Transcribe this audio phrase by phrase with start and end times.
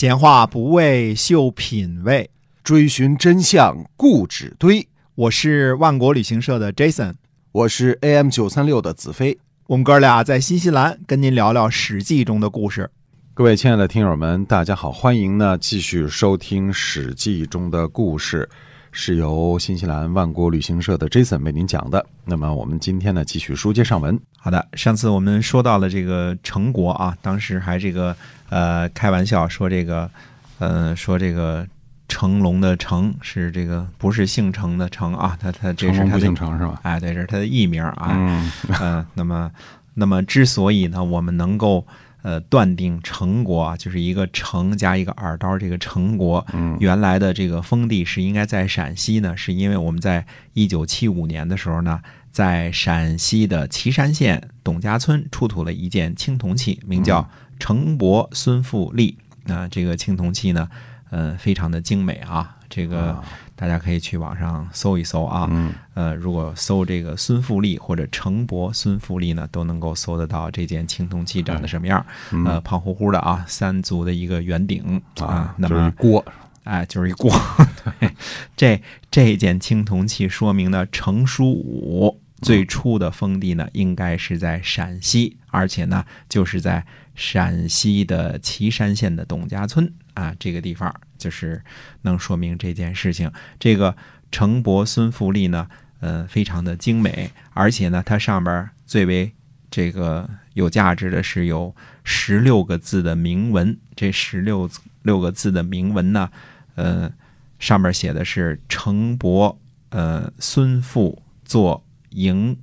[0.00, 2.30] 闲话不为秀品味，
[2.62, 4.86] 追寻真相固执堆。
[5.16, 7.14] 我是万国旅行社的 Jason，
[7.50, 9.36] 我是 AM 九三六的子飞。
[9.66, 12.88] 我们哥俩在新西兰跟您聊聊《史记》中的故事。
[13.34, 18.48] 各位亲爱的听友们，大家好，欢迎呢继续收听《史记》中的故事，
[18.92, 22.04] 是由新西兰万国旅行社的 Jason 为您讲的。
[22.24, 24.18] 那么我们今天呢继续书接上文。
[24.38, 28.16] 好的，上次我们说到了这个成国啊，当时还这个
[28.48, 30.10] 呃开玩笑说这个
[30.58, 31.66] 呃说这个
[32.08, 36.80] 成龙的成是这个不是姓成的成啊，他他这是他的姓程是吧？
[36.82, 38.12] 哎，对，这是他的艺名啊。
[38.14, 39.50] 嗯， 呃，那么
[39.94, 41.86] 那么之所以呢，我们能够
[42.22, 46.76] 呃断定成国啊，就是一个成加一个耳刀，这个成国嗯。
[46.80, 52.00] 原来的这个封地是应该在陕西呢，是因为我们在一九七五年的时候呢，
[52.30, 57.28] 在陕西的岐山县董家村出土了一件青铜器，名叫
[57.58, 59.18] 成伯孙富立。
[59.44, 60.68] 那、这个青铜器呢，
[61.10, 63.24] 呃，非常的精美啊，这个啊
[63.58, 65.48] 大家可以去网上搜一搜啊。
[65.50, 72.06] 嗯呃，如果搜这个孙富利或者程伯孙富利呢，都能够搜得到这件青铜器长得什么样。
[72.30, 76.24] 嗯呃，胖乎乎的啊，三足的一个圆顶啊，那就是一么锅，
[76.62, 77.32] 哎，就是一锅。
[77.98, 78.12] 对，
[78.56, 91.62] 这这件青铜器说明呢，程叔武最初的封地呢，应该是在陕西，而且呢，就是在陕西的岐山县的董家村啊，这个地方就是
[92.02, 93.30] 能说明这件事情。
[93.60, 93.96] 这个
[94.32, 95.68] 程伯孙富立呢，
[96.00, 99.32] 呃，非常的精美，而且呢，它上边最为
[99.70, 103.78] 这个有价值的是有十六个字的铭文。
[103.94, 104.68] 这十六
[105.02, 106.28] 六个字的铭文呢，
[106.74, 107.12] 呃，
[107.60, 109.56] 上面写的是程伯
[109.90, 112.58] 呃孙父作迎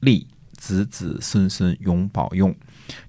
[0.00, 2.54] 立，子子孙孙永保用。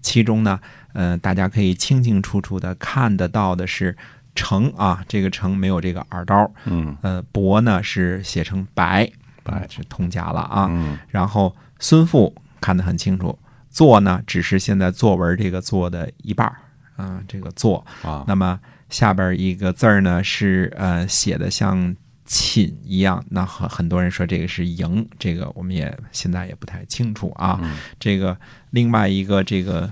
[0.02, 0.60] 其中呢，
[0.94, 3.96] 呃，大家可以清清楚楚的看得到的是
[4.36, 9.12] 成啊，这个成没有这个耳刀，嗯呃，伯呢是写成白，
[9.44, 10.68] 白是通假了啊。
[10.70, 13.38] 嗯然后孙父看得很清楚，
[13.70, 16.56] 作呢只是现在作文这个作的一半儿
[16.96, 17.86] 啊、这个作。
[18.04, 21.96] 啊那么下边一个字儿呢是呃写的像
[22.32, 27.60] 寝一样，那很很多人说这个是营，这个我们也现在也不太清楚啊。
[27.62, 28.38] 嗯这个
[28.70, 29.92] 另外一个这个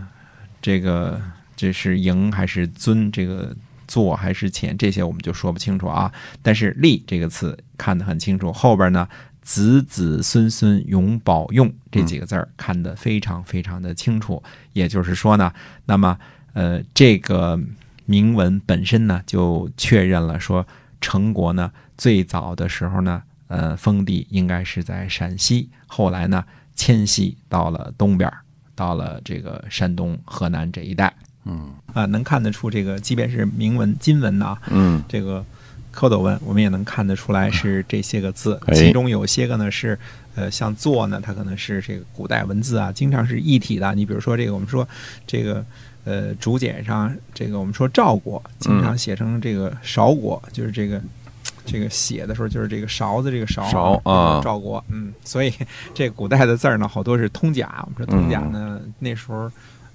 [0.61, 1.21] 这个
[1.57, 3.53] 这是营还是尊这个。
[3.89, 6.13] 坐还是浅，这些我们就说不清楚啊。
[6.43, 9.09] 但是“利”这个词看得很清楚，后边呢
[9.41, 14.43] “子子孙孙永保用”这几个字儿看得非常非常的清楚。
[14.73, 15.51] 也就是说呢，
[15.87, 16.19] 那么
[16.53, 17.59] 呃，这个
[18.05, 20.67] 铭文本身呢，就确认了说，
[21.01, 28.31] 成国呢最早的时候呢，呃，封地应该是在陕西，后来呢迁徙到了东边，
[28.73, 31.13] 到了这个山东、河南这一带。
[31.43, 35.43] 嗯啊、能看得出这个，即便是铭文、金文啊、嗯这个
[35.93, 39.99] 蝌蚪文，我们也能看得出来是 这些个字，哎其中有些个呢是，
[40.35, 43.93] 呃，像“作”呢，它可能是这个古代文字啊，经常是一体的。
[43.93, 44.87] 你比如说这个，我们说
[45.27, 45.65] 这个，
[46.05, 51.01] 呃，竹简上这个我们说赵国，经常写成这个韶国，就是这个。
[51.71, 54.41] 这个写的时候就是这个勺子，这个勺勺啊。
[54.43, 55.53] 赵国，嗯，所以
[55.93, 57.85] 这古代的字儿呢，好多是通假。
[57.85, 59.51] 我们说通假呢，那时候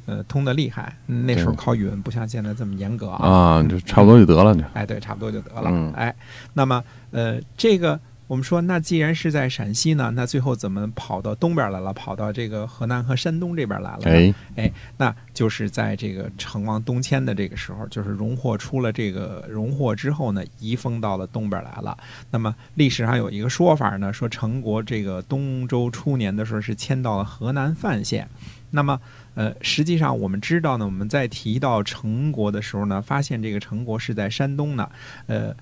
[0.06, 1.56] 呃通的厉害，嗯那时候对。
[1.56, 3.10] 考语文不像现在这么严格。
[3.10, 5.70] 啊，就差不多就得了，就哎，对，差不多就得了。
[5.70, 5.92] 嗯。
[5.94, 6.14] 哎，
[6.52, 11.92] 那么呃，这个我们说，那既然是在陕西呢，那最后怎么跑到东边来了？
[11.92, 14.10] 跑到这个河南和山东这边来了呢？
[14.10, 21.96] 哎哎，那就是在这个成王东迁的这个时候，就是荣获出了这个荣获之后呢，移封到了东边来了。
[22.30, 28.26] 那么历史上有一个说法呢，说成国这个东周初年的时候是迁到了河南范县。
[28.70, 28.98] 那么，
[29.34, 34.90] 呃，实际上我们知道呢，我们在提到成国的时候呢，发现这个成国是在山东呢，
[35.26, 35.54] 呃。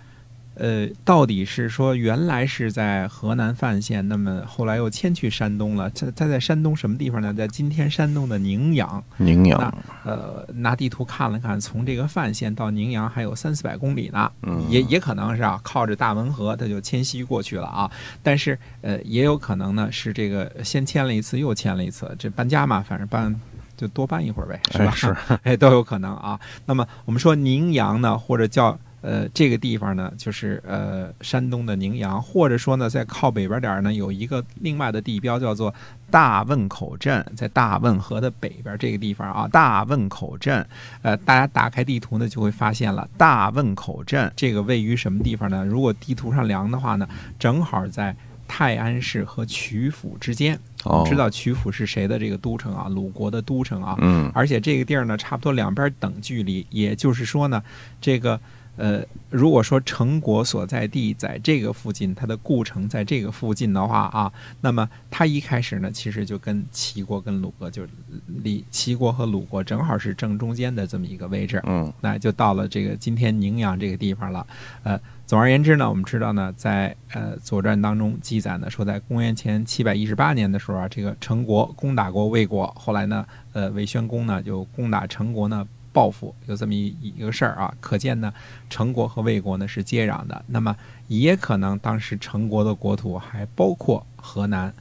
[0.54, 5.88] 呃，到底是说原来是在河南范县，那么后来又迁去山东了。
[5.90, 7.32] 在在在山东什么地方呢？
[7.32, 9.02] 在今天山东的宁阳。
[9.16, 9.74] 宁阳
[10.04, 14.30] 呃，拿地图看了看，从这个范县到宁阳还有三四百公里呢。
[14.42, 17.90] 嗯也也可能是啊，靠着大汶河，它就迁徙过去了啊。
[18.22, 23.34] 但是呃，也有可能呢，是这个先迁了一次，又迁了一次，这搬家嘛，反正搬。
[23.74, 24.84] 就多搬一会儿呗，是吧？
[24.84, 26.38] 哎是 哎，都有可能啊。
[26.66, 35.74] 那么我们说宁阳呢，或者叫呃这个地方呢，就是呃山东的宁阳，或者说呢，在靠北边点儿呢，有一个另外的地标叫做
[36.10, 40.66] 大汶口镇，在大汶河的北边这个地方啊，大汶口镇。
[41.02, 45.64] 呃，大家打开地图呢，就会发现了大汶口镇这个位于什么地方呢？
[45.64, 47.08] 如果地图上量的话呢，
[47.38, 48.14] 正好在
[48.46, 50.54] 泰安市和曲阜之间。
[50.84, 52.88] 哦我们知道曲阜是谁的这个都城啊？
[52.88, 53.96] 鲁国的都城啊。
[54.00, 57.62] 嗯而且这个地儿呢，差不多两边等距离，也就是说呢，
[58.00, 58.38] 这个
[58.76, 64.32] 呃，如果说成国所在地在这个附近，它的故城在这个附近的话啊，
[64.62, 67.86] 那么它一开始呢，其实就跟齐国跟鲁国就
[68.26, 74.46] 离齐国和鲁国正好是正中间的这么一个位置，嗯那就到了这个今天宁阳这个地方了。
[74.84, 85.68] 呃，总而言之呢，我们知道呢，在呃《左传》当中记载呢，说在公元前七百一十八年的时候啊，这个陈国攻打过魏国，后来呢，呃，魏宣公呢就攻打陈国呢。
[85.92, 88.32] 报复有这么一一个事儿啊，可见呢，
[88.70, 90.44] 陈国和魏国呢是接壤的。
[90.46, 90.74] 那么
[91.08, 94.72] 也可能当时陈国的国土还包括河南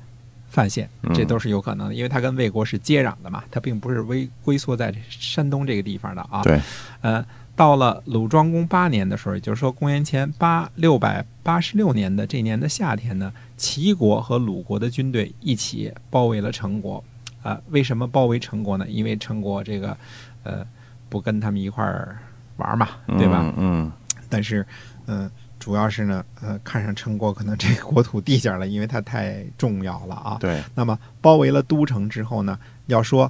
[0.49, 6.41] 范县，这都是有可能的，因为它跟魏国是接壤的嘛，它并不是微龟缩在山东这个地方的啊。
[6.43, 6.59] 对，
[7.01, 7.25] 呃，
[7.55, 17.03] 到了鲁庄公八年的时候，也就是说公元前八六百八十六年的这年的夏天呢，齐国和鲁国的军队一起包围了陈国。
[17.43, 18.87] 啊、为什么包围陈国呢？
[18.87, 19.97] 因为陈国这个，
[20.43, 20.63] 呃，
[21.11, 22.17] 不跟他们一块儿
[22.55, 23.41] 玩嘛，对吧？
[23.43, 23.91] 嗯嗯
[24.29, 24.65] 但是，
[25.07, 25.29] 嗯、
[25.59, 30.37] 主要是呢，呃，看上陈国可能这个国土地界了，因为它太重要了啊。
[30.39, 33.29] 对，那么包围了都城之后呢，要说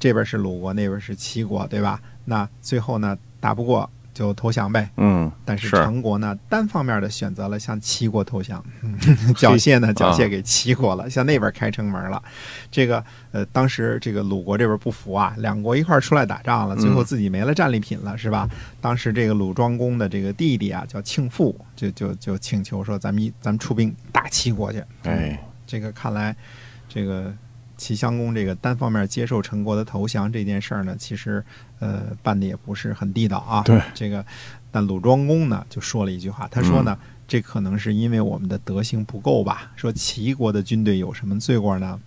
[0.00, 2.02] 这边是鲁国，那边是齐国，对吧？
[2.24, 3.88] 那最后呢，打不过
[4.20, 4.90] 就投降呗。
[4.98, 8.94] 嗯但是是陈国呢，单方面的选择了向齐国投降，嗯
[9.34, 12.22] 缴械呢，缴械给齐国了，向那边开城门了。
[12.70, 13.02] 这个
[13.32, 18.46] 呃，当时这个鲁国这边不服啊，两国一块儿出来打仗了，最后自己没了战利品了，是吧？
[18.82, 24.84] 当时这个鲁庄公的这个弟弟啊，叫庆父，就就就请求说，咱们一咱们出兵打齐国去。
[25.04, 26.36] 哎，这个看来，
[26.88, 27.32] 这个
[27.80, 31.42] 齐襄公这个单方面接受陈国的投降这件事儿呢，其实
[31.78, 33.62] 呃办的也不是很地道啊。
[33.62, 34.22] 对，这个，
[34.70, 36.96] 但鲁庄公呢就说了一句话，他说呢，
[37.26, 39.72] 这可能是因为我们的德行不够吧？
[39.76, 41.98] 说齐国的军队有什么罪过呢？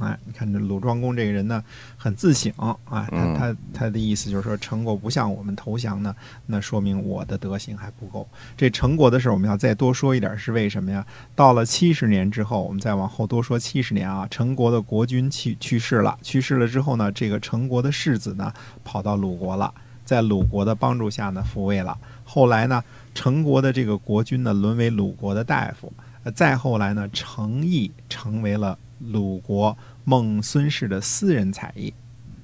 [0.00, 1.62] 哎，你看这鲁庄公这个人呢，
[1.96, 6.14] 很自省啊，他嗯他他的意思就是说，陈国不向我们投降呢，
[6.46, 8.26] 那说明我的德行还不够。
[8.56, 11.04] 这陈国的事儿，我们要再多说一点，是为什么呀？
[11.34, 18.52] 到了七十年之后，我们再往后多说七十年啊，陈国的国君去去世了，去世了之后呢，这个陈国的世子呢，
[18.84, 19.74] 跑到鲁国了，
[20.04, 21.98] 在鲁国的帮助下呢，复位了。
[22.24, 22.84] 后来呢，
[23.14, 25.92] 陈国的这个国君呢，沦为鲁国的大夫。
[26.24, 31.92] 呃再后来呢，程颐成为了鲁国孟孙氏的私人才艺。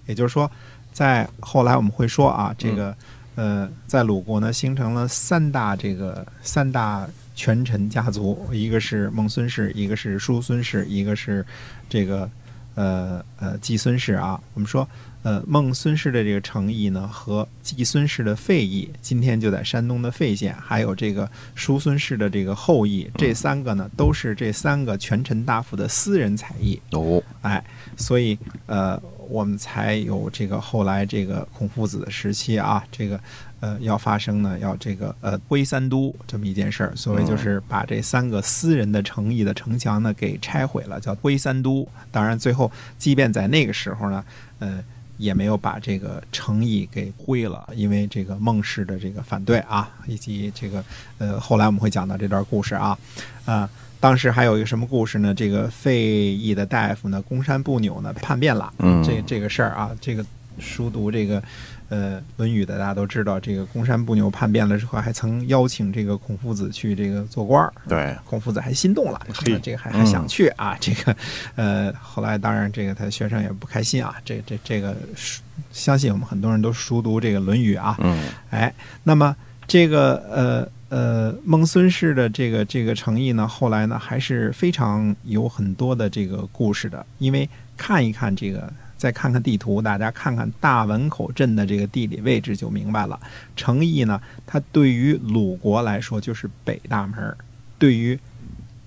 [0.06, 0.50] 也就是说，
[0.92, 2.94] 在后来我们会说啊，这个
[3.36, 11.44] 呃，在鲁国呢，形成了三大这个三大权臣家族，一个是孟孙氏，一个是叔孙氏，一个是
[11.88, 12.30] 这个
[12.74, 14.40] 呃呃季孙氏啊。
[14.52, 14.88] 我们说，
[15.24, 26.78] 呃，孟孙氏的这个诚意呢，和季孙氏的废邑，今天就在山东的费县，还有这个叔孙氏的这个后裔，这三个呢，都是这三个权臣大夫的私人才艺。
[26.90, 27.64] 哦，哎，
[27.96, 33.18] 所以呃，我们才有这个后来这个孔夫子的时期啊，这个
[33.60, 36.94] 呃要发生呢，要这个呃归三都这么一件事儿。
[36.94, 41.88] 所谓就是把这三个私人的诚意的城墙呢给拆毁了，叫归三都。
[42.12, 44.22] 当然，最后即便在那个时候呢，
[44.58, 44.82] 呃。
[45.16, 50.84] 也没有把这个诚意给灰了，因为这个孟氏的这个反对啊，以及这个
[51.18, 52.98] 呃，后来我们会讲到这段故事啊，
[53.44, 53.70] 啊、
[54.00, 55.32] 当时还有一个什么故事呢？
[55.32, 58.74] 这个费祎的大夫呢，公山不扭呢叛变了。
[58.80, 60.26] 嗯这这个事儿啊，这个
[60.58, 61.42] 熟读这个
[61.88, 67.72] 呃《论语》的大家都知道，这个公山不牛叛变了之后，还曾邀请这个孔夫子去这个做官儿。
[67.88, 71.16] 对，孔夫子还心动了，嘿这个还还想去啊，这个，
[71.56, 75.42] 呃，后来当然这个他学生也不开心啊，这这这个熟
[75.72, 79.34] 相信我们很多人都熟读这个《论语》啊，嗯哎，那么
[79.66, 88.72] 这个呃呃孟孙氏的这个这个诚意呢，后来呢还是非常有很多的这个故事的，因为看一看这个。
[89.04, 93.20] 再看看地图，大家看看大汶口镇的这个地理位置就明白了。
[93.54, 97.36] 诚意呢，它对于鲁国来说就是北大门儿，
[97.78, 98.18] 对于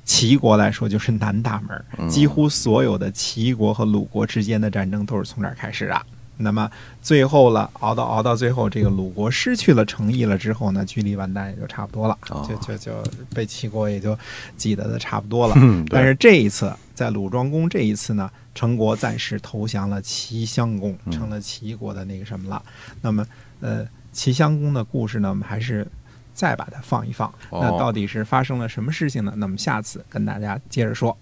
[0.04, 2.10] 齐国来说就是南大门儿。
[2.10, 6.02] 几乎所有的齐国和鲁国之间的战争都是从这儿开始的。
[6.40, 6.68] 那么
[7.00, 12.92] 最后了，熬到熬到最后，这个鲁国失去了诚意了之后呢，距离完蛋也就差不多了，哦就就就
[13.36, 14.18] 被齐国也就
[14.56, 15.54] 挤得的差不多了。
[15.62, 22.60] 嗯，但是这一次，在鲁庄公这一次呢，陈国暂时投降了齐襄公，嗯成了齐国的那个什么了。
[23.04, 23.24] 那么，
[23.60, 25.88] 呃，齐襄公的故事呢，我们还是
[26.34, 27.30] 再把它放一放。
[27.52, 29.32] 哦那到底是发生了什么事情呢？
[29.38, 31.16] 那么下次跟大家接着说。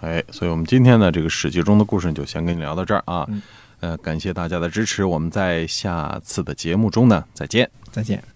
[0.00, 3.40] 哎，所以我们今天呢这个《史记》中的故事就先跟你聊到这儿啊嗯。
[3.78, 7.70] 呃，感谢大家的支持，我们在下次的节目中呢再见。
[7.92, 8.29] 再见。